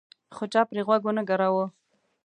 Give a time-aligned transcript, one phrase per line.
[0.35, 1.65] خو چا پرې غوږ ونه ګراوه.